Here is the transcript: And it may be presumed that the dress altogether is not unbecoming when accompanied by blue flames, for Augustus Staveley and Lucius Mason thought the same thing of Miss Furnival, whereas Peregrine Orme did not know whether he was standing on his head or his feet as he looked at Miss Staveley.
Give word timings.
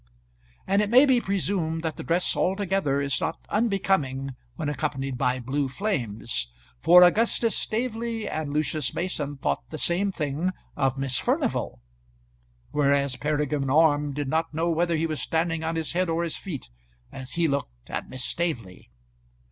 And 0.65 0.81
it 0.81 0.89
may 0.89 1.05
be 1.05 1.21
presumed 1.21 1.83
that 1.83 1.95
the 1.95 2.01
dress 2.01 2.35
altogether 2.35 2.99
is 3.01 3.21
not 3.21 3.37
unbecoming 3.49 4.33
when 4.55 4.67
accompanied 4.67 5.15
by 5.15 5.39
blue 5.39 5.67
flames, 5.69 6.49
for 6.79 7.03
Augustus 7.03 7.55
Staveley 7.55 8.27
and 8.27 8.51
Lucius 8.51 8.95
Mason 8.95 9.37
thought 9.37 9.69
the 9.69 9.77
same 9.77 10.11
thing 10.11 10.53
of 10.75 10.97
Miss 10.97 11.19
Furnival, 11.19 11.83
whereas 12.71 13.15
Peregrine 13.15 13.69
Orme 13.69 14.11
did 14.11 14.27
not 14.27 14.55
know 14.55 14.71
whether 14.71 14.97
he 14.97 15.05
was 15.05 15.21
standing 15.21 15.63
on 15.63 15.75
his 15.75 15.91
head 15.91 16.09
or 16.09 16.23
his 16.23 16.35
feet 16.35 16.67
as 17.11 17.33
he 17.33 17.47
looked 17.47 17.87
at 17.87 18.09
Miss 18.09 18.23
Staveley. 18.23 18.89